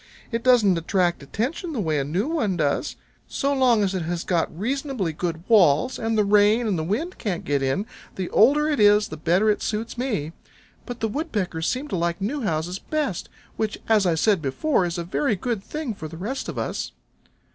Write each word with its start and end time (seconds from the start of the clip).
It 0.31 0.41
doesn't 0.41 0.79
attract 0.79 1.21
attention 1.21 1.73
the 1.73 1.79
way 1.79 1.99
a 1.99 2.03
new 2.03 2.27
one 2.27 2.57
does. 2.57 2.95
So 3.27 3.53
long 3.53 3.83
as 3.83 3.93
it 3.93 4.01
has 4.01 4.23
got 4.23 4.59
reasonably 4.59 5.13
good 5.13 5.43
walls, 5.47 5.99
and 5.99 6.17
the 6.17 6.25
rain 6.25 6.65
and 6.65 6.75
the 6.75 6.83
wind 6.83 7.19
can't 7.19 7.45
get 7.45 7.61
in, 7.61 7.85
the 8.15 8.27
older 8.31 8.67
it 8.67 8.79
is 8.79 9.09
the 9.09 9.15
better 9.17 9.51
it 9.51 9.61
suits 9.61 9.99
me. 9.99 10.31
But 10.87 11.01
the 11.01 11.07
Woodpeckers 11.07 11.67
seem 11.67 11.87
to 11.89 11.95
like 11.95 12.19
new 12.19 12.41
houses 12.41 12.79
best, 12.79 13.29
which, 13.57 13.77
as 13.87 14.07
I 14.07 14.15
said 14.15 14.41
before, 14.41 14.87
is 14.87 14.97
a 14.97 15.03
very 15.03 15.35
good 15.35 15.63
thing 15.63 15.93
for 15.93 16.07
the 16.07 16.17
rest 16.17 16.49
of 16.49 16.57
us." 16.57 16.93